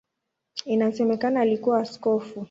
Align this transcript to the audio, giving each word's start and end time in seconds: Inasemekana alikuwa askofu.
Inasemekana 0.65 1.39
alikuwa 1.41 1.79
askofu. 1.79 2.39